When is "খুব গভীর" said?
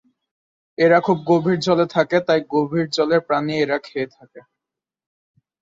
0.99-1.57